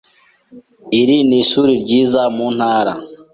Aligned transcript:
Iri 1.01 1.17
ni 1.27 1.37
ishuri 1.41 1.71
ryiza 1.81 2.21
mu 2.35 2.47
ntara. 2.55 2.93